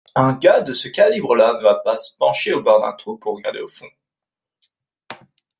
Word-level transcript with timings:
un 0.15 0.33
gars 0.33 0.61
de 0.63 0.73
ce 0.73 0.87
calibre-là 0.87 1.53
ne 1.53 1.61
va 1.61 1.75
pas 1.75 1.95
se 1.95 2.17
pencher 2.17 2.53
au 2.55 2.63
bord 2.63 2.81
d’un 2.81 2.93
trou 2.93 3.19
pour 3.19 3.35
regarder 3.35 3.59
au 3.59 3.67
fond 3.67 3.85